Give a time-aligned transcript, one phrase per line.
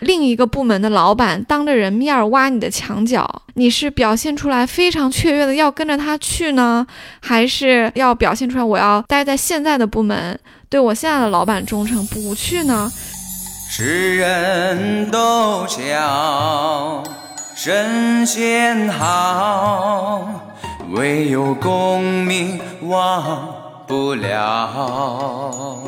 [0.00, 6.86] 另一个部门的老板当着人面挖你的墙角，你是表现出来非常雀跃的要跟着他去呢，
[7.20, 12.90] 还是要表现出来我要待在现在的部门，对我现在的老板忠诚不去呢？
[13.70, 17.02] 世人都晓
[17.54, 20.28] 神仙好，
[20.92, 23.54] 唯有功名忘
[23.86, 25.86] 不了。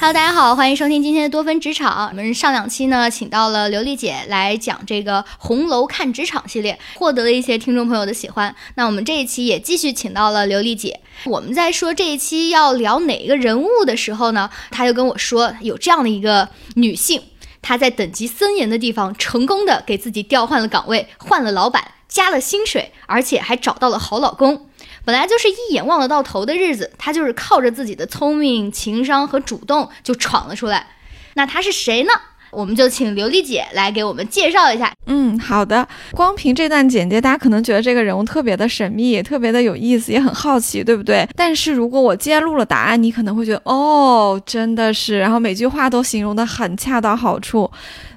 [0.00, 2.08] Hello，大家好，欢迎收听今天的多芬职场。
[2.08, 8.56] 我们上两期呢，请到了刘丽姐来讲这个《红楼看职场》系列，获得了一些听众朋友的喜欢。
[8.76, 11.00] 那我们这一期也继续请到了刘丽姐。
[11.26, 17.22] 我们在说这一期要聊哪个人物的时候呢，她就跟我说，有这样的一个女性，
[17.60, 24.69] 她在等级森严的地方，成功的给自己调换了岗位，换了老板，加了薪水，而且还找到了好老公。
[25.04, 30.86] 本来就是一眼望得到头的日子，她就是靠着自己的聪明、情商和主动就闯了出来。
[31.34, 32.10] 那她是谁呢？
[32.52, 34.92] 我们就请刘丽姐来给我们介绍一下。
[35.06, 35.86] 嗯，好的。
[36.10, 41.24] 光凭这段简介，大家可能觉得这个人物特别的神秘，特别的有意思，也很好奇，对不对？
[41.36, 47.70] 但是如果我揭露了答案，你可能会觉得，哦，真的是，然后每句话都形容的很恰到好处。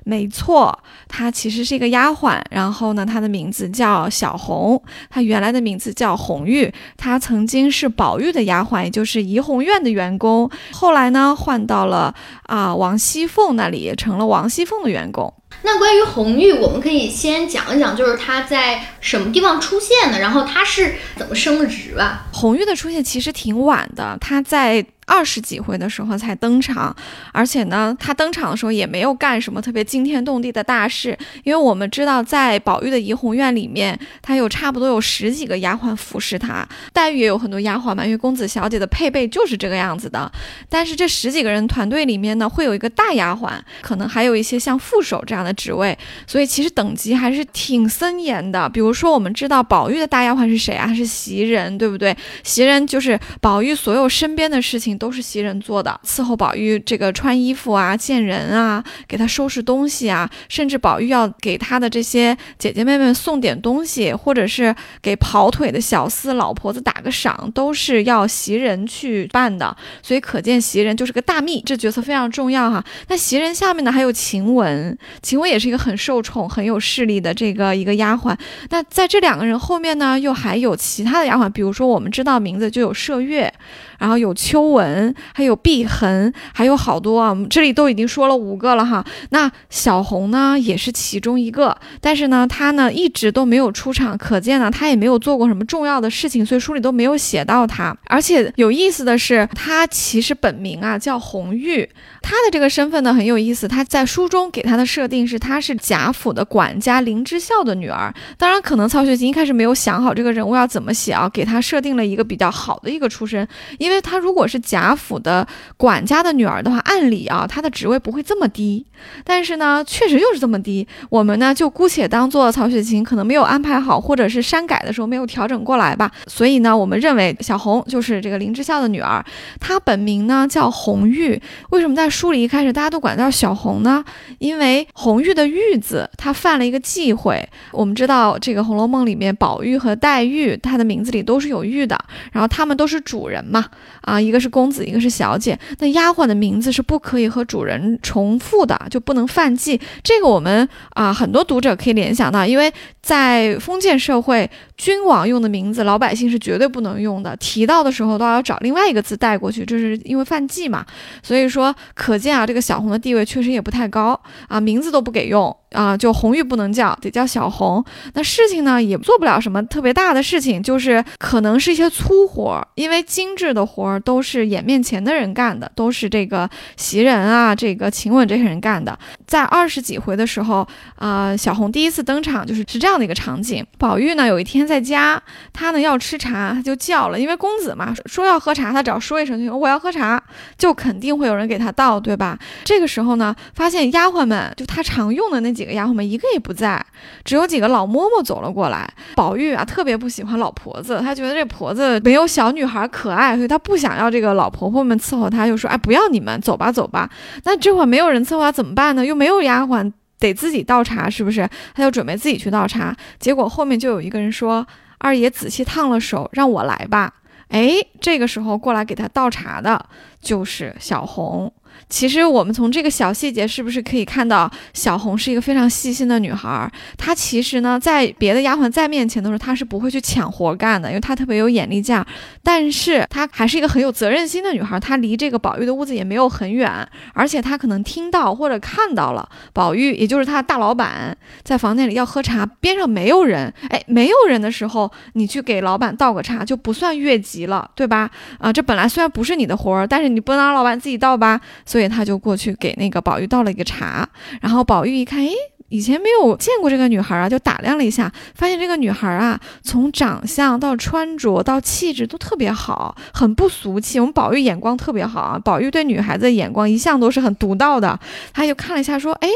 [0.06, 12.14] 没错，她其实是一个丫鬟，然后呢，她的名字叫小红，她原来的名字叫红玉，她曾经是宝玉的丫鬟，也就是怡红院的员工，后来呢换到了
[12.48, 15.34] 啊王熙凤那里，成了王熙凤的员工。
[15.62, 22.26] 那关于红玉，我们可以先讲一讲，就是她在什么地方出现的，然后她是怎么升的职吧。
[22.34, 24.86] 红玉的出现其实挺晚的，她在。
[25.06, 26.96] 二十几回的时候才登场，
[27.32, 40.32] 而且呢，他登场的时候也没有干什么特别惊天动地的大事，因为我们知道，在宝玉的怡红院里面，他有差不多有十几个丫鬟服侍他，黛玉也有很多丫鬟嘛，因为公子小姐的配备就是这个样子的。
[40.70, 43.52] 但是这十几个人团队里面呢，会有一个大丫鬟，
[43.82, 48.70] 可能还有一些像副手这样的职位，所以其实等级还是挺森严的。
[48.70, 50.94] 比如说，我们知道宝玉的大丫鬟是谁啊？
[50.94, 52.16] 是袭人，对不对？
[52.44, 54.93] 袭人就是宝玉所有身边的事情。
[54.98, 69.76] 都是袭人做的，伺候宝玉这个穿衣服啊、见人啊、给他收拾东西啊，甚至宝玉要给他的这些姐姐妹妹送点东西，或者是给跑腿的小厮老婆子打个赏，都是要袭人去办的。
[70.02, 72.84] 所以可见袭人就是个大秘，这角色非常重要哈。
[73.08, 78.36] 那袭人下面呢还有晴雯，晴雯也是一个很受宠、很有势力的这个一个丫鬟。
[78.70, 83.54] 那在这两个人后面呢，又还有其他的丫鬟，比如说我们知道名字就有麝月。
[84.00, 87.36] 然后有秋纹，还有碧痕，还有好多啊！
[87.50, 89.04] 这里都已经说了五个了哈。
[89.30, 97.96] 那小红呢，也是其中一个，但是呢，她呢一直都没有出场，可见呢，她也没有做过什么重要的事情，所以书里都没有写到她。
[98.06, 101.90] 而且有意思的是，她其实本名啊叫红玉。
[102.22, 108.14] 她的这个身份呢很有意思，她在书中给她的设定是她是贾府的管家林之孝的女儿。
[108.38, 115.48] 当然，可能曹雪芹一开始没有想好这个人物要怎么写啊，给她设定了一个比较好的一个出身，因为她如果是贾府的
[115.78, 118.84] 管家的女儿的话，按理啊她的职位不会这么低，
[119.24, 126.12] 但是呢确实又是这么低，我们呢就姑且当做曹雪芹可能没有安排好，或者是删改的时候没有调整过来吧。
[126.26, 129.24] 所以呢，我们认为小红就是这个林之孝的女儿，
[129.60, 131.40] 她本名呢叫红玉，
[131.70, 134.04] 为什么在书里一开始大家都管叫小红呢，
[134.40, 137.48] 因为红玉的玉字，她犯了一个忌讳。
[137.72, 141.96] 我们知道这个《红楼梦》里面，宝玉和黛玉，她的名字里都是有玉的，
[142.32, 143.66] 然后他们都是主人嘛，
[144.02, 145.60] 啊，一个是公公子，一个是小姐。
[145.80, 149.80] 那丫鬟的名字是不可以和主人重复的，就不能犯忌。
[150.02, 152.72] 这个我们啊，很多读者可以联想到，因为
[153.02, 160.86] 在封建社会，君王用的名字，老百姓是绝对不能用的，提到的时候都要找另外一个字带过去，这是因为犯忌嘛。
[161.22, 161.76] 所以说。
[161.96, 165.56] 可见啊，这个小红的地位确实也不太高啊，名字都不给用。
[165.74, 167.84] 啊，就红玉不能叫，得叫小红。
[168.14, 178.98] 那事情呢，也做不了什么特别大的事情，就是可能是一些粗活，因为精致的活儿都是眼面前的人干的，都是这个袭人啊，这个晴雯这些人干的。
[179.26, 183.66] 在二十几回的时候，啊，小红第一次登场，就是是这样的一个场景。
[183.80, 185.22] 宝玉呢，有一天在家，
[185.52, 190.22] 他呢要吃茶，他就叫了，因为公子嘛，说要喝茶，他只要说一声就行，我要喝茶，
[190.58, 192.38] 就肯定会有人给他倒，对吧？
[192.64, 195.63] 这个时候呢，发现丫鬟们就他常用的那几。
[195.64, 196.86] 几个丫鬟们一个也不在，
[197.24, 198.86] 只有几个老嬷嬷走了过来。
[199.16, 207.10] 宝玉啊，特别不喜欢老婆子，他觉得这婆子没有小女孩可爱，所以他不想要这个老婆婆们伺候他，就说：“哎，不要你们，走吧，走吧。”
[207.46, 209.06] 那这会儿没有人伺候他怎么办呢？
[209.06, 209.90] 又没有丫鬟，
[210.20, 211.50] 得自己倒茶，是不是？
[211.74, 212.94] 他就准备自己去倒茶。
[213.20, 214.68] 结果后面就有一个人说
[215.00, 217.14] ：“二爷仔细烫了手，让我来吧。”
[217.50, 219.86] 哎，这个时候过来给他倒茶的
[220.20, 221.54] 就是小红。
[221.94, 226.68] 其实我们从这个小细节是不是可以看到，小红是一个非常细心的女孩？
[226.98, 232.04] 她其实呢，在别的丫鬟在面前的时候，她是不会去抢活干的，因为她特别有眼力劲儿。
[232.42, 236.68] 但是她还是一个很有责任心的女孩，她离这个宝玉的屋子也没有很远，
[237.14, 248.10] 而且她可能听到或者看到了宝玉，也就是他大老板在房间里要喝茶，边上没有人，哎，没有人的时候，你去给老板倒个茶就不算越级了，对吧？
[248.40, 251.83] 啊，这本来虽然不是你的活儿，但是你不能让老板自己倒吧，所以。
[251.88, 254.08] 他就过去给那个宝玉倒了一个茶，
[254.42, 255.30] 然后宝玉一看，哎，
[255.70, 264.00] 以前没有见过这个女孩啊，就打量了一下，发现这个女孩啊，从长相到穿着到气质都特别好，很不俗气。
[264.00, 268.00] 我们宝玉眼光特别好啊，宝玉对女孩子的眼光一向都是很独到的。
[268.34, 269.30] 他就看了一下，说，哎，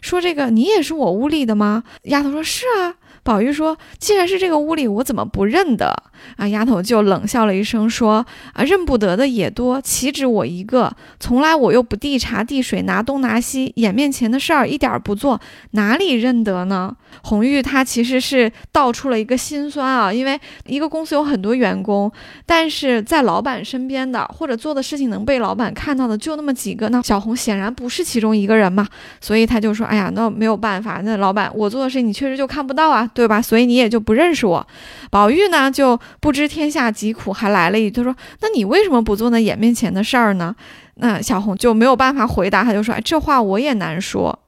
[0.00, 1.82] 说这个你也是我屋里的吗？
[2.04, 2.94] 丫头说是啊。
[3.22, 5.94] 宝玉说：“既然是这个屋里，我怎么不认得？”
[6.36, 10.94] 啊，丫头就冷笑了一声，说：“啊，认不得的也多，岂止我一个？
[11.18, 15.40] 从来我又不递茶递水，拿东拿西，眼面前的事儿一点不做，
[15.72, 22.10] 哪里认得呢？”红玉她其实是道出了一个心酸啊，因为一个公司有很多员工，
[22.46, 28.86] 但是在老板身边的或者做的事情能被老板看到的就那么几个，那小红显然不是其中一个人嘛，
[29.20, 33.40] 所以她就说：“哎呀，那没有办法，那老板我做的事情你确实就看不到啊。”对吧？
[33.40, 34.66] 所以你也就不认识我。
[35.10, 40.54] 宝玉呢就不知天下疾苦，还来了一句，他说：“那你为什么不做那眼面前的事儿呢？”
[40.96, 44.38] 那小红就没有办法回答，他就说：“哎，这话我也难说。”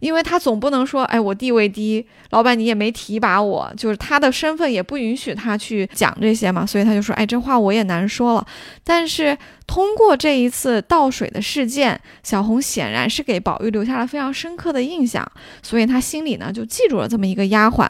[0.00, 8.44] 因为他总不能说，哎，我地位低，老板你也没提拔我，就是他的身份也不允许他去讲这些嘛，所以他就说，哎，这话我也难说了。
[8.82, 9.38] 但是
[9.68, 15.24] 通过这一次倒水的事件，小红显然是给宝玉留下了非常深刻的印象，
[15.62, 17.88] 所以他心里呢就记住了这么一个丫鬟。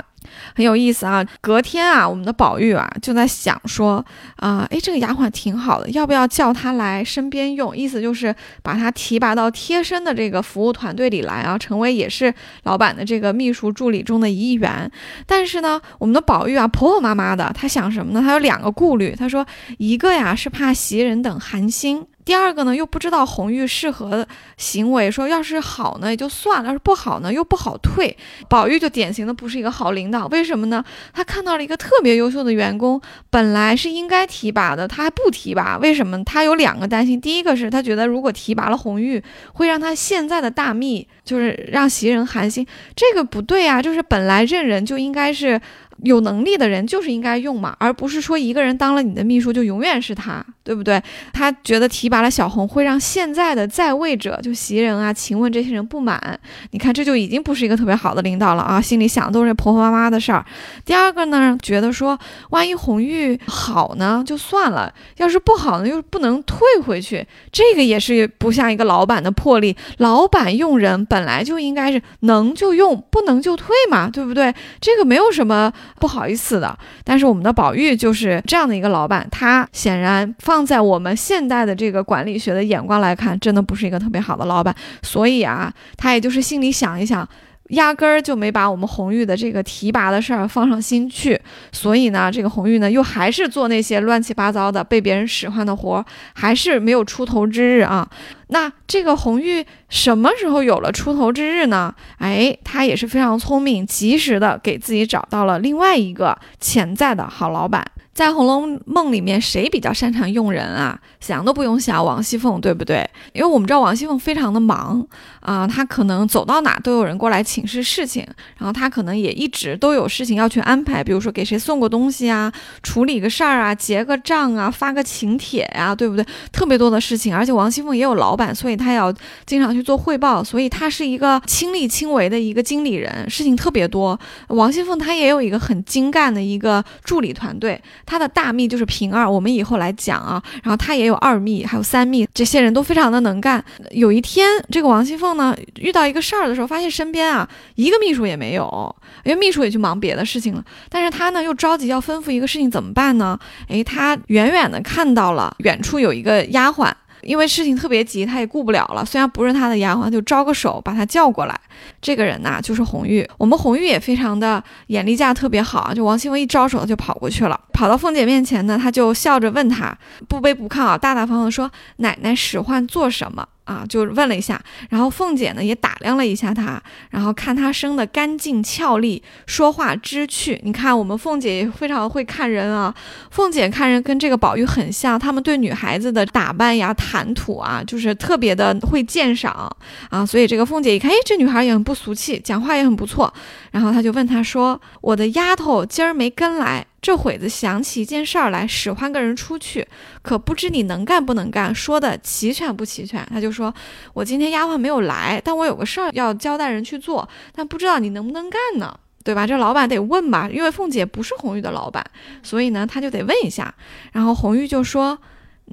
[0.54, 1.24] 很有意思啊！
[1.40, 4.04] 隔天啊，我们的宝玉啊就在想说
[4.36, 7.76] 啊，哎，这个丫鬟挺好的，要不要叫她来身边用？
[7.76, 12.32] 意思就是把她提拔到贴身的这个服务团队里来啊，成为也是
[12.64, 14.90] 老板的这个秘书助理中的一员。
[15.26, 18.20] 但是呢，我们的宝玉啊，婆婆妈妈的，他想什么呢？
[18.20, 19.14] 他有两个顾虑。
[19.18, 19.44] 他说，
[19.78, 22.06] 一个呀是怕袭人等寒心。
[22.24, 24.26] 第二个呢，又不知道红玉适合
[24.56, 28.16] 行为，说要是好呢也就算了，要是不好呢又不好退。
[28.48, 30.84] 宝玉就典型的不是一个好领导，为什么呢？
[31.12, 33.00] 他看到了一个特别优秀的员工，
[33.30, 36.22] 本来是应该提拔的，他还不提拔，为什么？
[36.24, 39.22] 他有两个担心，第一个是他觉得如果提拔了红玉，
[39.52, 42.66] 会让他现在的大秘就是让袭人寒心，
[42.96, 45.60] 这个不对啊，就是本来任人就应该是。
[46.02, 51.00] 有能力的人就是应该用嘛，而不是说一个人当了你的秘书就永远是他，对不对？
[51.32, 56.40] 他觉得提拔了小红会让现在的在位者，就袭人啊、晴雯这些人不满。
[56.72, 60.44] 你看这就已经不是一个特别好的领导了啊，心里想的都是婆婆妈妈的事儿。
[60.84, 62.18] 第二个呢，觉得说
[62.50, 69.76] 万一红玉好呢就算了，要是不好呢又不能退回去，这个也是不像一个老板的魄力。
[69.98, 74.54] 老板用人本来就应该是能就用，不能就退嘛，对不对？
[74.80, 75.72] 这个没有什么。
[75.98, 84.72] 不好意思的，但是我们的宝玉就是这样的一个老板，他显然放放在我们现代的这个管理学的眼光来看，真的不是一个特别好的老板。
[85.02, 87.28] 所以啊，他也就是心里想一想，
[87.70, 91.40] 压根儿就没把我们红玉的这个提拔的事儿放上心去。
[91.72, 96.04] 所以呢，这个红玉呢，又还是做那些乱七八糟的被别人使唤的活儿，
[96.34, 98.08] 还是没有出头之日啊。
[98.48, 101.94] 那这个红玉什么时候有了出头之日呢？
[102.18, 107.84] 哎，他也是非常聪明，及时的给自己找到了另外一个潜在的好老板。
[108.12, 110.96] 在《红楼梦》里面，谁比较擅长用人啊？
[111.18, 113.04] 想都不用想，王熙凤，对不对？
[113.32, 115.04] 因为我们知道王熙凤非常的忙
[115.40, 118.24] 啊，她可能走到哪都有人过来请示事情，
[118.56, 122.52] 然后她可能也一直都有事情要去安排，比如说给谁送个东西啊，
[122.84, 126.24] 处理个事儿啊，结个账啊，发个请帖呀，对不对？
[126.52, 129.14] 特别多的事情，而且王熙凤也有老老板，所以他要
[129.46, 134.18] 经常去做汇报，所以他是一个亲力亲为的一个经理人，事情特别多。
[134.48, 137.80] 王熙凤她也有一个很精干的一个助理团队。
[138.04, 140.42] 她的大秘就是平儿，我们以后来讲啊。
[140.64, 143.64] 然后她也有二秘，还有三秘，这些人都非常的能干。
[143.92, 150.64] 有一天，这个王熙凤呢遇到一个事儿的时候，发现身边啊一个秘书也没有，因为秘书也去忙别的事情了。
[150.88, 153.38] 但是她呢又着急要吩咐一个事情，怎么办呢？
[153.68, 156.90] 诶，她远远的看到了远处有一个丫鬟。
[157.24, 159.04] 因为事情特别急，他也顾不了了。
[159.04, 161.60] 虽然不是他的丫鬟，就招个手把他叫过来。
[162.00, 163.28] 这个人呐，就是红玉。
[163.38, 165.94] 我们红玉也非常的眼力架特别好啊。
[165.94, 167.58] 就王熙凤一招手，他就跑过去了。
[167.72, 169.96] 跑到凤姐面前呢，他就笑着问她，
[170.28, 174.60] 不卑不亢啊，大大方方说：“奶奶使唤做什么？”啊，就问了一下。
[174.90, 180.60] 然后凤姐呢也打量了一下他，然后看他生的干净俏丽，说话知趣。
[180.64, 182.94] 你看我们凤姐也非常会看人啊，
[183.30, 189.74] 凤姐看人跟这个宝玉很像，他们对女孩子的打扮呀、谈吐啊，就是特别的会鉴赏
[190.10, 190.24] 啊。
[190.24, 193.32] 所以这个凤姐一看，哎，这女孩也很不俗气，讲话也很不错。
[193.72, 199.86] 然后他就问他说：“我的丫头今儿没跟来。”这会子想起一件事儿来，使唤个人出去，
[200.22, 203.22] 可不知你能干不能干，说的齐全不齐全？
[203.30, 203.74] 他就说
[204.14, 208.98] ：“我今天丫鬟没有来，但我有个事儿要交代人去做，但不知道你能不能干呢？
[209.22, 209.46] 对吧？
[209.46, 212.02] 这老板得问吧，因为凤姐不是红玉的老板，
[212.42, 213.74] 所以呢，他就得问一下。
[214.12, 215.18] 然后红玉就说：‘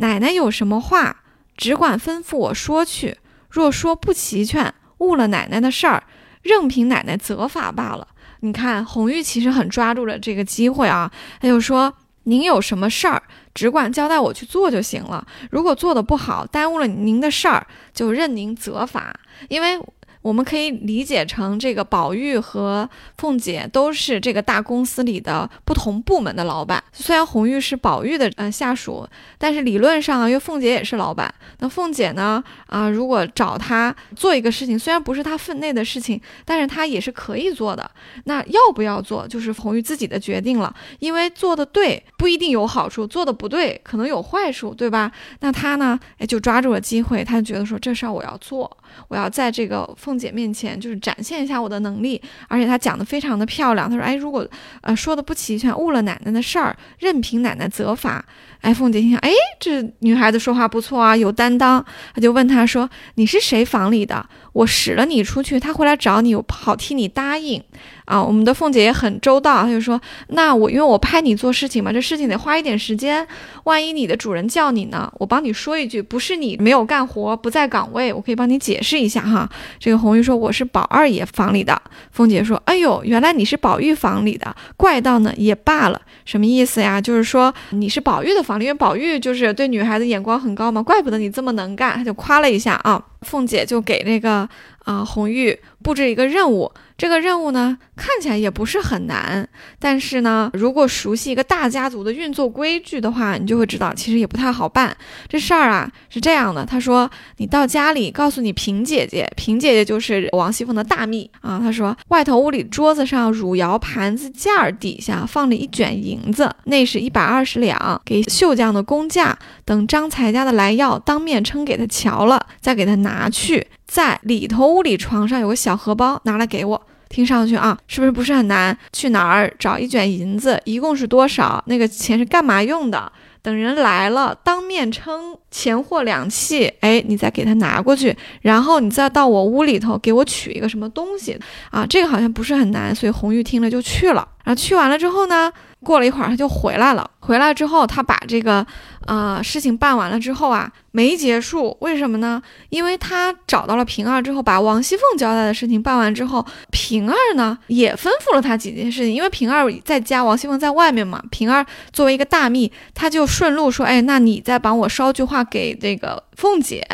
[0.03, 1.23] 奶奶有什么话，
[1.55, 3.17] 只管吩咐我说去。
[3.49, 6.03] 若说不齐全，误了奶奶的事儿，
[6.41, 8.09] 任凭奶奶责罚罢了。’”
[8.41, 11.91] 你看，红玉其实很抓住了这个机会啊，他就说
[12.25, 15.25] ：“您有什么事儿，只管交代我去做就行了。
[15.49, 19.17] 如果做的不好，耽误了您的事儿，就任您责罚。
[19.47, 19.79] 因为。”
[20.21, 26.83] 我们可以理解成，这个宝玉和凤姐都是这个大公司里的不同部门的老板。
[26.93, 31.33] 虽然红玉是宝玉的呃下属，但是理论上啊，因为凤姐也是老板。
[31.59, 37.89] 那凤姐呢啊，如果找他做一个事情，虽然不是他分内的事情，但是他也是可以做的。
[38.25, 40.73] 那要不要做，就是红玉自己的决定了。
[40.99, 45.11] 因为做的对不一定有好处，做的不对可能有坏处，对吧？
[45.39, 48.77] 那他呢，哎，就抓住了机会，他就觉得说这事儿我要做。
[49.07, 53.89] 我要在这个凤凤姐面前，就是展现一下我的能力，而且她讲的非常的漂亮。
[53.89, 54.45] 她说：“哎，如果
[54.81, 58.25] 呃说的不齐全，误了奶奶的事儿，任凭奶奶责罚。”
[58.61, 64.25] 哎，凤姐心想：“哎，这女孩子说话不错啊，有担当。”她就问她说：“你是谁房里的？
[64.53, 67.63] 我使了你出去，他回来找你，我好替你答应。”
[68.05, 69.99] 啊，我们的凤姐也很周到，她就说
[70.29, 73.25] ：“那我因为我派你做事情嘛，这事情得花一点时间。
[73.63, 79.49] 万一你的主人叫你呢，我帮你说一句，不是你没有干活，不在岗位，我可以帮你解释一下哈。”
[79.79, 86.99] 这个红玉说：“我是宝二爷房里的。”凤姐说：“哎呦，原来你是宝玉房里的，怪道呢也罢了，什么意思呀？
[86.99, 94.47] 就是说你是宝玉的房里，因为宝玉就是对女孩子眼光很高嘛，怪不得你这么能干。”他就夸了一下啊，凤姐就给那个
[94.83, 96.71] 啊红玉布置一个任务。
[96.97, 99.47] 这个任务呢，看起来也不是很难，
[99.79, 104.95] 但是呢，如果熟悉一个大家族的运作规矩的话，你就会知道，其实也不太好办。
[105.27, 111.57] 这事儿啊是这样的，他说你到家里告诉你平姐姐，平姐姐就是王熙凤的大秘啊。
[111.59, 119.35] 他说外头屋里桌子上汝窑盘子架儿底下放了一卷银子，那是一百二十两，给绣匠的工价。
[119.65, 123.67] 等张才家的来要，当面称给他瞧了，再给他拿拿去。
[123.85, 126.81] 在里头屋里床上有个小荷包，拿来给我。
[127.09, 128.77] 听上去啊，是不是不是很难？
[128.93, 130.57] 去哪儿找一卷银子？
[130.63, 131.61] 一共是多少？
[131.67, 133.11] 那个钱是干嘛用的？
[133.41, 141.37] 等人来了，当面称钱货两讫，哎，你再给他拿过去，然后你再到我屋里头给我取一个什么东西
[141.69, 141.85] 啊？
[141.85, 144.27] 这个好像不是很难，所以红玉听了就去了。
[144.43, 145.51] 然后去完了之后呢？
[145.83, 147.09] 过了一会儿，他就回来了。
[147.21, 148.63] 回来之后，他把这个，
[149.07, 151.75] 呃，事情办完了之后啊，没结束。
[151.81, 152.39] 为什么呢？
[152.69, 159.11] 因为他找到了平儿之后，把王熙凤交代的事情办完之后，平儿呢也吩咐了他几件事情。
[159.11, 161.19] 因为平儿在家，王熙凤在外面嘛。
[161.31, 166.85] 平儿作为一个大秘，他就顺路说：“哎，那你再帮我捎句话给这个凤姐。”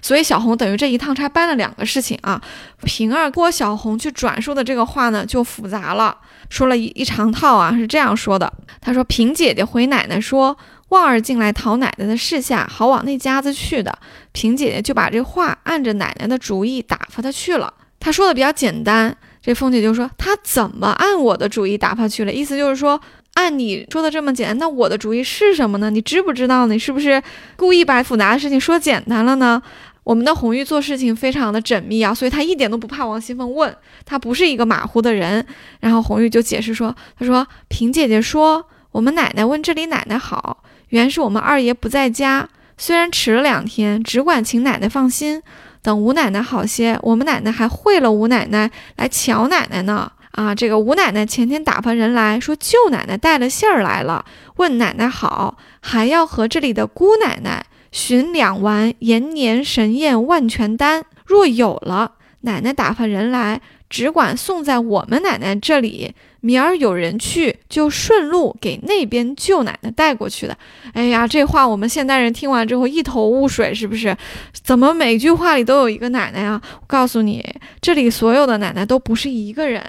[0.00, 2.40] 所以小红等于这一趟差办了两个事情啊。
[2.84, 6.16] 平儿郭小红去转述的这个话呢，就复杂了。
[6.48, 8.52] 说了一一长套啊，是这样说的。
[8.80, 10.56] 他说：“平姐姐回奶奶说，
[10.88, 13.96] 旺儿进来讨奶奶的事下，好往那家子去的。
[14.32, 17.72] 平姐姐就把这话按着奶奶的主意打发他去了。
[17.98, 19.16] 他说的比较简单。
[19.40, 22.32] 这凤姐就说：他怎么按我的主意打发去了？
[22.32, 23.00] 意思就是说，
[23.34, 25.90] 按你说的这么简单，那我的主意是什么呢？
[25.90, 26.66] 你知不知道？
[26.66, 27.22] 你是不是
[27.56, 29.62] 故意把复杂的事情说简单了呢？”
[30.04, 33.72] 我们的红玉做事情非常的缜密啊，所以她一点都不怕王熙凤问，
[34.04, 35.46] 她不是一个马虎的人。
[35.78, 45.40] 然后红玉就解释说：“她说平姐姐说，我们奶奶问这里奶奶好，原是我们二爷不在家，虽然迟了两天，只管请奶奶放心，
[45.82, 50.10] 等吴奶奶好些，我们奶奶还会了吴奶奶来瞧奶奶呢。
[50.32, 54.24] 啊，这个吴奶奶前天打发人来说，舅奶奶带了信儿来了，
[54.56, 63.60] 问奶奶好，还要和这里的姑奶奶。”寻两丸延年神宴万全丹，若有了，奶奶打发人来，
[63.90, 70.56] 只管送在我们奶奶这里，明儿有人去，就顺路给那边舅奶奶带过去的。
[70.92, 74.14] 哎呀，这话我们现代人听完之后一头雾水，是不是？
[74.62, 76.60] 怎么每句话里都有一个奶奶啊？
[76.80, 77.44] 我告诉你，
[77.80, 79.82] 这里所有的奶奶都不是一个人，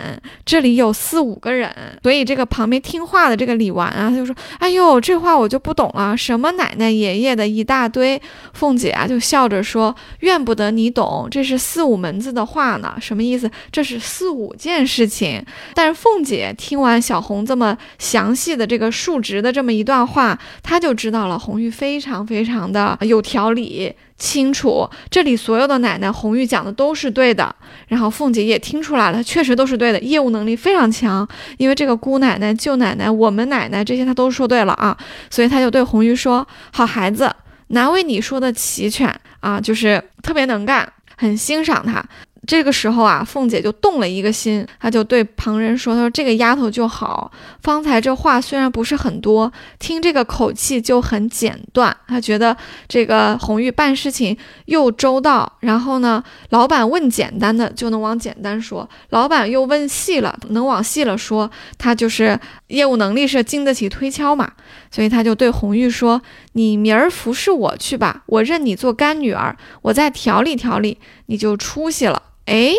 [0.46, 1.70] 这里有四五个人。
[2.02, 8.22] 所以这个旁边听话的这个李纨啊，就说：“哎呦，这话我就不懂了，什么奶奶爷爷的一大堆。”
[8.54, 13.50] 凤姐啊就笑着说：“怨不得你懂，这是四五门子的话呢，什么意思？
[13.72, 15.44] 这是四五件事情。”
[15.74, 23.94] 但是凤姐听完小红这么详细的这个述职的这么一段话，她就知道了红玉非常非常的有条理。
[24.16, 27.54] 清楚，这里所有的奶奶，红玉讲的都是对的。
[27.88, 31.28] 然后凤姐也听出来了，确实都是对的，业务能力非常强。
[31.58, 34.96] 因为这个姑奶奶、舅奶奶、我们奶奶这些，她都说对了啊，
[35.30, 37.30] 所以她就对红玉说：“好孩子，
[37.70, 42.02] 难为你说的齐全啊，就是特别能干，很欣赏她。”
[42.46, 47.32] 这个时候啊，凤姐就动了一个心，她就对旁人说：“她说这个丫头就好，
[47.62, 51.96] 方才这话虽然不是很多，听这个口气就很简断。
[52.06, 52.56] 她觉得
[52.90, 54.36] 这个红玉办事情
[54.66, 64.52] 又周到，然后呢，老板问简单的就能往简单说，老板又问细了能往细了说，她就是业务能力是经得起推敲嘛。
[64.92, 66.22] 所以她就对红玉说
[66.52, 70.98] ：‘你明儿服侍我去吧，我认你做干女儿，我再调理调理，
[71.28, 72.74] 你就出息了。’哎，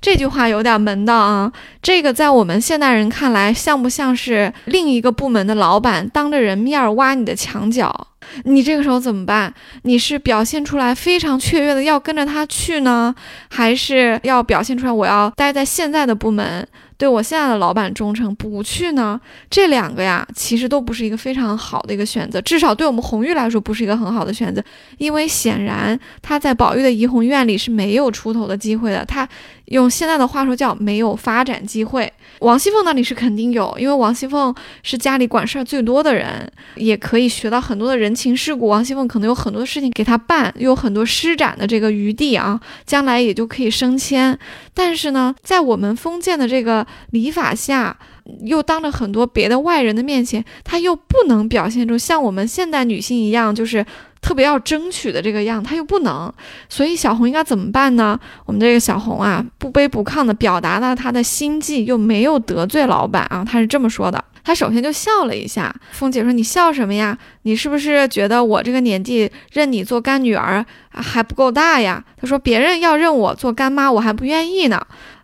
[0.00, 1.52] 这句话有点门道啊！
[1.82, 8.08] 这个在我们现代人看来，像不像是另一个部门的老板当着人面挖你的墙角？
[8.44, 9.52] 你这个时候怎么办？
[9.82, 13.14] 你是表现出来非常雀跃的要跟着他去呢，
[13.48, 16.66] 还是要表现出来我要待在现在的部门？
[16.98, 19.20] 对我现在的老板忠诚不去呢？
[19.50, 24.62] 这两个呀，其实都不是一个非常好的一个选择，至少对我们红玉来说不是一个很好的选择，
[24.98, 29.04] 因为显然他在宝玉的怡红院里是没有出头的机会的。
[29.04, 29.28] 他
[29.66, 32.12] 用现在的话说叫没有发展机会。
[32.40, 38.66] 王熙凤那里是肯定有，因为王熙凤是家里管事儿最多的人，也可以学到很多的人情世故。
[38.66, 44.38] 王熙凤可能有很多事情给他办，有很多施展的这个余地啊，将来也就可以升迁。
[44.74, 47.96] 但是呢，在我们封建的这个礼法下，
[48.42, 53.84] 又当着很多别的外人的面前，她又不能表现出像我们现代女性一样，就是
[54.20, 56.32] 特别要争取的这个样，他又不能。
[56.68, 58.18] 所以小红应该怎么办呢？
[58.44, 64.24] 我们这个小红啊，不卑不亢的表达了他的心迹，又没有得罪老板啊，他是这么说的。
[64.42, 65.74] 他首先就笑了一下。
[65.90, 67.18] 凤姐说：“你笑什么呀？
[67.42, 70.64] 你是不是觉得我这个年纪认你做干女儿
[71.02, 74.80] 还不够大呀？”她说：“别人要认我做干妈，我还不愿意呢。”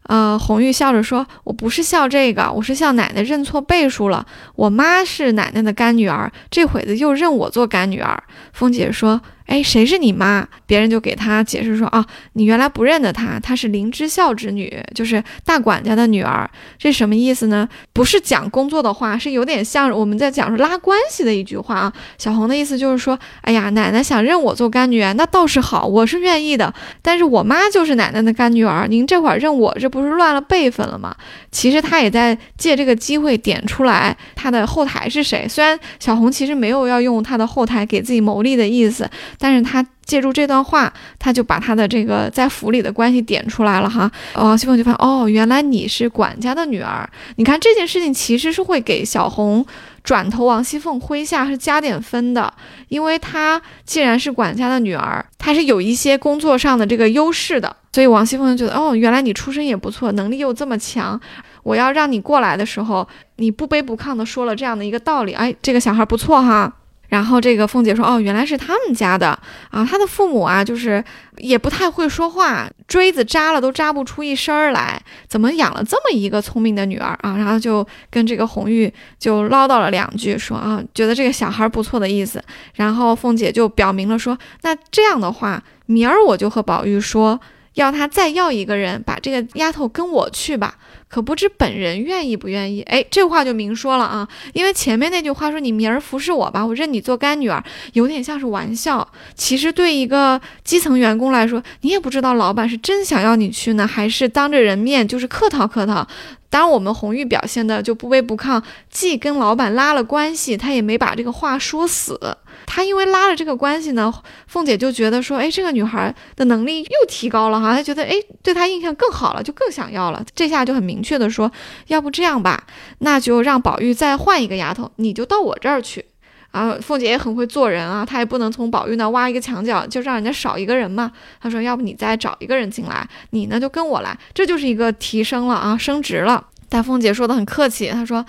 [0.08, 4.26] 呃，红玉笑着说：“我不是笑这个，我是笑奶奶认错辈数了。
[4.56, 9.20] 我妈是奶奶的干女儿，这会子又认我做干女儿。”凤姐说。
[9.46, 10.46] 哎，谁是你妈？
[10.66, 16.48] 别人就给他解释说啊，你原来不认得她，她是林之孝之女，就是大管家的女儿。
[16.78, 17.68] 这什么意思呢？
[17.92, 21.92] 不是讲工作的话，是有点像我们在讲说拉关系的一句话啊。
[22.16, 26.74] 小红的意思就是说，哎呀，奶奶想认我做干女儿，那倒是好，我是愿意的。
[27.00, 31.14] 但是我妈就是奶奶的干女儿，您这会儿认我，这不是乱了辈分了吗？
[31.50, 35.46] 其实她也在借这个机会点出来她的后台是谁。
[35.48, 39.08] 虽然小红其实没有要用她的后台给自己谋利的意思。
[39.38, 44.10] 但是他借助这段话，他就把他的这个在府里的关系点出来了哈。
[44.34, 47.08] 王熙凤就发现，哦，原来你是管家的女儿。
[47.36, 49.64] 你看这件事情其实是会给小红
[50.02, 52.52] 转投王熙凤麾下是加点分的，
[52.88, 57.76] 因为她既然是管家的女儿，她是有一些工作上的这个优势的。
[57.92, 61.20] 所以王熙凤就觉得，哦，原来你出身也不错，能力又这么强，
[61.62, 66.72] 我要让你过来的时候，你不卑不亢的说了这样的一个道理，哎，这个小孩不错哈。
[67.12, 69.38] 然后这个凤姐说：“哦，原来是他们家的
[69.70, 71.04] 啊，他的父母啊，就是
[71.36, 74.98] 也不太会说话，锥子扎了都扎不出一声儿来，
[75.28, 82.42] 怎么养了这么一个聪明的女儿啊？”然后就跟这个红玉就唠叨了两句，说啊，觉得这个小孩不错的意思。
[82.76, 87.38] 然后凤姐就表明了说：“那这样的话，明儿我就和宝玉说，
[87.74, 90.76] 要他再要一个人，把这个丫头跟我去吧。”
[91.12, 92.80] 可不知本人愿意不愿意？
[92.84, 99.06] 哎，这话就明说了啊，因为前面那句话说你明儿服侍我吧，我认你做干女儿，有点像是玩笑。
[99.34, 106.08] 其实对一个基层员工来说，你也不知道老板是真想要你去呢，还是当着人面就是客套客套。
[106.52, 112.20] 当然，我们红玉表现的就不卑不亢，既跟老板拉了关系，他也没把这个话说死。
[112.66, 114.12] 他因为拉了这个关系呢，
[114.46, 118.12] 凤姐就觉得说，哎，这个女孩的能力又提高了哈，她觉得哎，
[118.42, 120.22] 对她印象更好了，就更想要了。
[120.34, 121.50] 这下就很明确的说，
[121.86, 122.64] 要不这样吧，
[122.98, 126.04] 那就让宝玉再换一个丫头，你就到我这儿去。
[126.52, 131.10] 啊，凤姐也很会做人啊，她也不能从宝玉那挖一个墙角，就让人家少一个人嘛。
[131.40, 136.46] 她说，要不你再找一个人进来，你呢就跟我来，这就是一个提升了啊，升职了。
[136.68, 138.24] 但凤姐说的很客气，她说。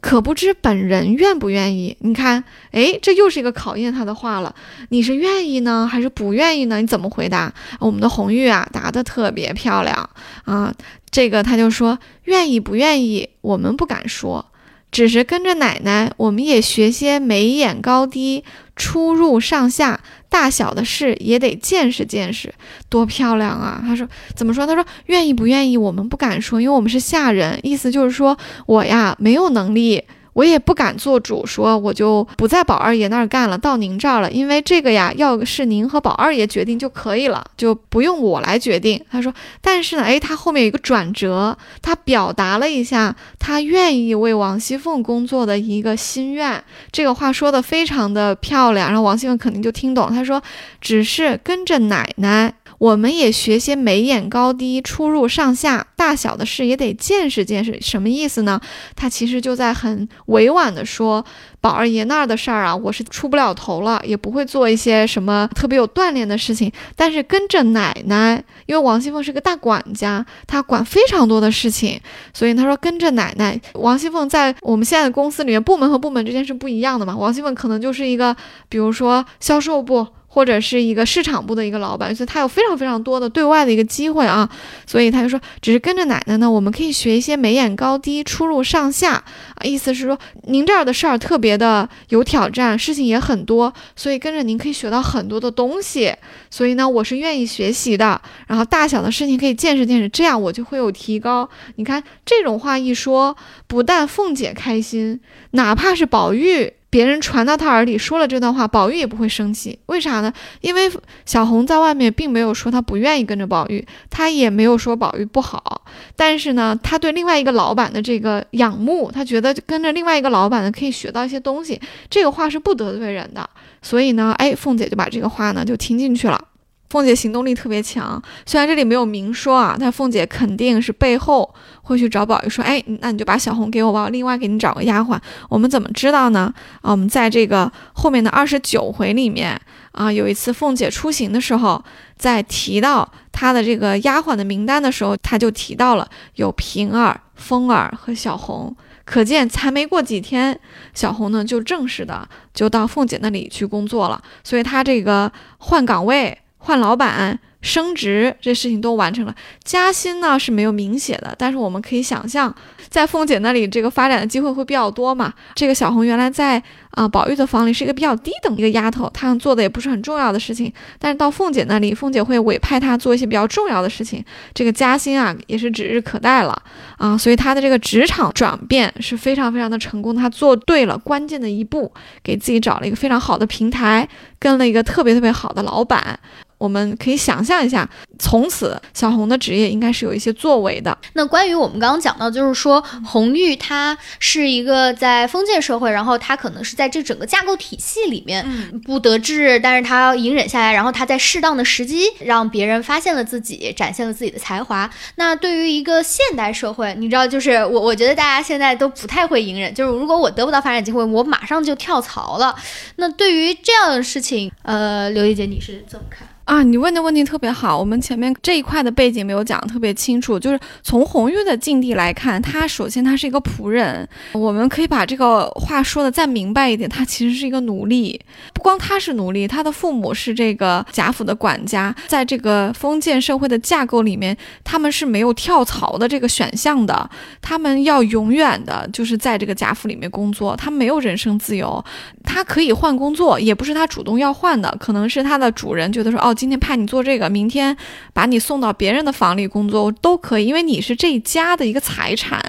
[0.00, 1.96] 可不知本人愿不愿意？
[2.02, 4.54] 你看，哎，这又是一个考验他的话了。
[4.90, 6.80] 你是愿意呢，还是不愿意呢？
[6.80, 7.52] 你怎么回答？
[7.80, 10.08] 我们的红玉啊，答得特别漂亮
[10.44, 10.72] 啊。
[11.10, 14.46] 这个他就说，愿意不愿意，我们不敢说。
[14.90, 18.42] 只是跟着奶奶，我们也学些眉眼高低、
[18.74, 22.52] 出入上下、大小的事，也得见识见识。
[22.88, 23.82] 多漂亮啊！
[23.84, 24.66] 他说怎么说？
[24.66, 27.60] 他说愿意不愿意，我们不敢说，因为我们是下人。
[27.62, 30.02] 意思就是说我呀，没有能力。
[30.32, 34.30] 我也不敢做主，说我就不在宝二爷那儿干了，到您这儿了。
[34.30, 39.02] 因为这个呀，要是您和宝二爷决定就可以了，就不用我来决定。
[39.10, 46.62] 他说，但是呢，哎，他后面有一个转折，他表达了一下他愿意为王熙凤工作的一个心愿。
[46.92, 50.08] 这个话说的非常的漂亮，然后王熙凤肯定就听懂。
[50.08, 50.40] 他说，
[50.80, 52.54] 只是跟着奶奶。
[52.78, 57.76] 我们也学些眉眼高低、出入上下、大小的事，也得见识见识。
[57.80, 58.60] 什么意思呢？
[58.94, 61.24] 他其实就在很委婉的说，
[61.60, 66.70] 宝二爷那儿的事儿啊，我是出不了头了，也不会做一些什么特别有锻炼的事情。
[66.94, 72.00] 但是跟着奶奶，因为王熙凤是个大管家，她管非常多的事情，
[72.32, 73.60] 所以他说跟着奶奶。
[73.74, 77.16] 王熙凤在我们现在的公司里面，部门和部门之间是不一样的嘛。
[77.16, 78.36] 王熙凤可能就是一个，
[78.68, 80.06] 比如说销售部。
[80.38, 84.48] 或者是一个市场部的一个老板，所以他有非常非常多的对外的一个机会啊，
[84.86, 96.14] 所以他就说，只是跟着奶奶呢，我们可以学一些眉眼高低、出入上下啊，意思是说您这儿的事儿特别的有挑战，事情也很多，所以跟着您可以学到很多的东西，
[96.48, 98.22] 所以呢，我是愿意学习的。
[98.46, 101.50] 然后大小的事情可以见识见识，这样我就会有提高。
[101.74, 105.18] 你看这种话一说，不但凤姐开心，
[105.50, 106.74] 哪怕是宝玉。
[106.90, 109.78] 别人传到他耳里说了这段话，宝玉也不会生气。
[109.86, 110.32] 为啥呢？
[110.60, 110.90] 因为
[111.26, 115.82] 小红在外面并没有说她不愿意跟着宝玉，她也没有说宝玉不好。
[116.16, 121.80] 但是呢，她对另外一个老板的这个仰慕，她觉得跟着另外一个老板呢可以学到一些东西。
[122.08, 123.48] 这个话是不得罪人的，
[123.82, 126.42] 所以呢，哎，凤姐就把这个话呢就听进去了。
[126.90, 135.18] 凤姐行动力特别强，虽然这里没有明说啊，但凤姐肯定是背后会去找宝玉说：“哎，那你就把小红给我吧，我另外给你找个丫鬟。”
[135.50, 136.52] 我们怎么知道呢？
[136.80, 139.60] 啊，我们在这个后面的二十九回里面
[139.92, 141.84] 啊，有一次凤姐出行的时候，
[142.16, 148.74] 在提到她的这个丫鬟的名单的时候，她就提到了有平儿、风儿和小红，
[149.04, 150.58] 可见才没过几天，
[150.94, 156.38] 小红呢就正式的就到凤姐那里去工作了，所以她这个换岗位。
[156.68, 159.34] 换老板、升职，这事情都完成了。
[159.64, 162.54] 加薪呢是没有明写的，但是我们可以想象，
[162.90, 165.32] 在凤姐那里，这个发展的机会会比较多嘛。
[165.54, 170.70] 这个小红原来在啊宝玉的房里是一个比较低等一个丫头，她做的也不是很重要的事情。
[170.98, 176.62] 但是到凤姐那里，凤姐会委派她做一些比较重要的事情，这个加薪啊也是指日可待了
[176.98, 177.16] 啊。
[177.16, 181.90] 所以她的这个职场转变是非常非常的成功，她做对了关键的一步，
[182.22, 184.06] 给自己找了一个非常好的平台，
[184.38, 186.20] 跟了一个特别特别好的老板。
[186.58, 190.96] 我们可以想象一下，从此小红的职业应该是有一些作为的。
[191.14, 198.44] 那关于我们刚刚讲到，就是说红玉她是一个在封建社会，然后她可能是在这整个架构体系里面
[198.84, 204.90] 不得志，但是她要隐忍下来，然后她在适当的时机让别人发现了自己，展现了自己的才华。
[205.14, 212.56] 那对于一个现代社会，你知道，就是我我觉得大家现在都不太会隐忍，就是如果我得不到发展机会，我马上就跳槽了。
[212.96, 216.26] 那对于这样的事情，呃，刘丽姐你是怎么看？
[216.48, 217.78] 啊，你问的问题特别好。
[217.78, 224.08] 我们前面这一块的背景没有讲的特别清楚，就是从红玉的境地来看，他首先他是一个仆人。
[224.32, 228.18] 我们可以把这个话说的再明白一点，他其实是一个奴隶。
[228.54, 234.34] 不光他是奴隶，他的父母是这个贾府的管家，在这个封建社会的架构里面，
[234.64, 237.10] 他们是没有跳槽的这个选项的。
[237.42, 241.84] 他们要永远的就是在这个贾府里面工作，他没有人生自由。
[242.24, 246.34] 他可以换工作，也不是他主动要换的，可能是他的主人觉得说，哦。
[246.38, 247.76] 今天派你做这个，明天
[248.12, 252.40] 把你送到别人的房里工作都可以，因为你是这一家的一个财产。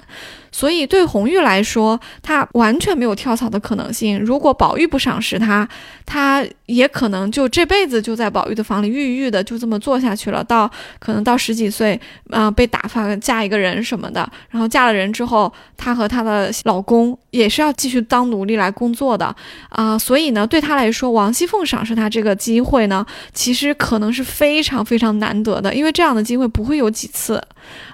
[0.52, 4.18] 所以对红玉来说，她完全没有跳槽的可能性。
[4.20, 5.68] 如果宝玉不赏识她，
[6.04, 10.42] 她也可能就这辈子就在宝玉的房里郁郁的就这么做下去了。
[10.42, 19.34] 到可能到十几岁，啊，被打发嫁一个人什么的，然后嫁了人之后，她和她的老公也是要继续当奴隶来工作的
[19.68, 19.98] 啊。
[19.98, 27.40] 所以呢，对她来说，王熙凤赏识她这个机会呢，其实可能是非常非常难得的，因为这样的机会不会有几次。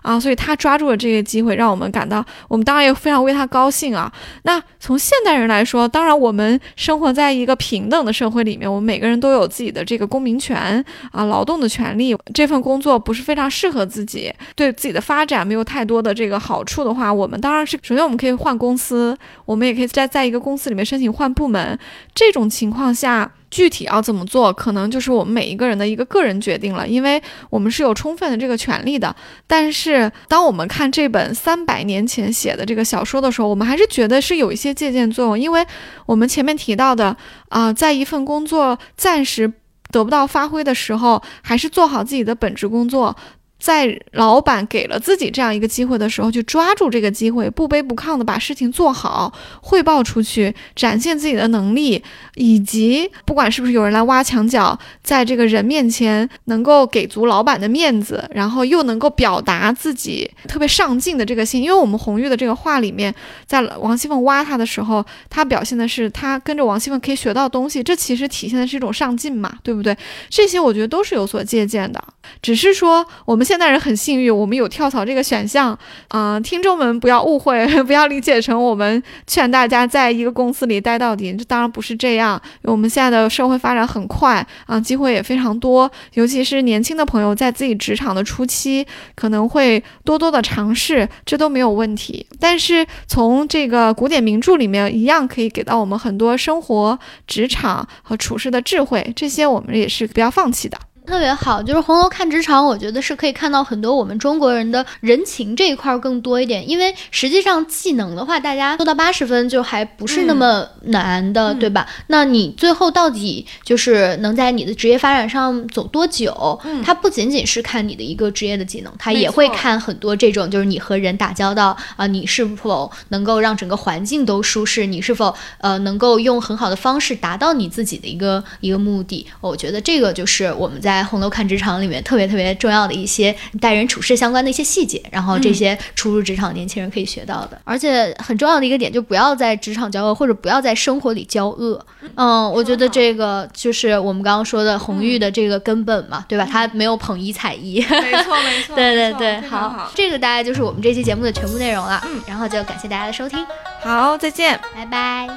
[0.03, 4.13] 啊，所以他抓住了这个机会，让我们感到，我们当然也非常为他高兴啊。
[4.43, 12.17] 那从现代人来说，当然我们生活在一个平等的社会里面，我们每个人都有自己的这个公民权啊，劳动的权利。
[12.33, 21.79] 这份工作不是非常适合自己，对自己的发展没有太多的这个好处的话，我们当然是首先我们可以换公司，我们也可以在在一个公司里面申请换部门。
[22.15, 23.33] 这种情况下。
[23.51, 29.15] 具体要怎么做，可能就是我们每一个人的一个个人决定了，因为我们是有充分的这个权利的。
[29.47, 35.65] 但是，当我们看这本三百年前写的这个小说的时候，我们还是觉得是有一些借鉴作用，因为
[36.07, 37.17] 我们前面提到的
[37.49, 39.53] 啊，在一份工作暂时
[39.93, 43.17] 得不到发挥的时候，还是做好自己的本职工作。
[43.59, 52.03] 在老板给了自己这样一个机会的时候，就抓住这个机会，不卑不亢的把事情做好，汇报出去，展现自己的能力，
[52.35, 61.63] 以及不管是不是有人来挖墙脚，在这个人面前能够给足老板的面子，然后又能够表达自己特别上进的这个心。
[61.63, 63.13] 因为我们红玉的这个话里面，
[63.47, 69.97] 在王熙凤挖他的时候，他表现的是他跟着王熙凤可以学到东西，这其实体现的是一种上进嘛，对不对？
[70.29, 72.05] 这些我觉得都是有所借鉴的，
[72.43, 73.46] 只是说我们。
[73.47, 75.79] 现代人很幸运，我们有跳槽这个选项
[76.09, 76.41] 啊！
[76.41, 82.43] 听众们不要误会， 不要理解成我们劝大家在一个公司里待到底，这当然不是这样。
[82.63, 92.27] 我们现在的社会发展很快啊，机会也非常多，尤其是年轻的朋友在自己职场的初期，可能会多多的尝试，这都没有问题。
[92.41, 100.77] 但是从这个古典名著里面，一样可以给到我们很多生活、职场和处事的智慧，这些我们也是不要放弃的。
[101.07, 106.69] 特别好，就是红楼看职场，我觉得是可以看到很多我们中国人的人情这一块更多一点。
[106.69, 111.87] 因为实际上技能的话，大家做到八十分就还不是那么难的，对吧？
[112.09, 116.61] 那你最后到底就是能在你的职业发展上走多久？
[116.85, 129.25] 它不仅仅是看你的一个职业的技能，它也会看很多这种，就是你和人打交道啊，你是否能够让整个环境都舒适，你是否呃能够用很好的方式达到你自己的一个一个目的？
[129.41, 130.96] 我觉得这个就是我们在。
[130.97, 141.85] 在红楼看职场里面特别特别重要的一些待人处事相关的一些细节，然后这些初入职场年轻人可以学到的，而且很重要的一个点就不要在职场交恶，或者不要在生活里交恶。
[142.15, 146.49] 嗯，我觉得这个就是我们刚刚说的红玉的这个根本嘛，对吧？
[146.51, 152.03] 他没有捧一踩一，没错 没错，对对对，好，这个大概就是我们这期节目的全部内容了。
[152.07, 153.45] 嗯，然后就感谢大家的收听，
[153.83, 155.29] 好，再见，拜拜。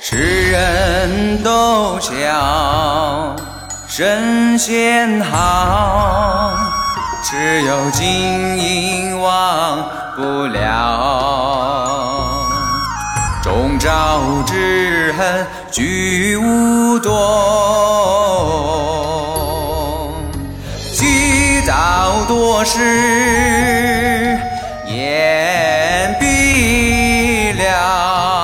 [0.00, 0.16] 世
[0.50, 3.59] 人都讲。
[3.90, 6.56] 神仙好，
[7.24, 8.06] 只有金
[8.56, 10.88] 银忘不了。
[13.42, 17.80] 中招之恨，俱无多。
[21.66, 22.78] 道多时，
[24.86, 28.39] 眼闭了。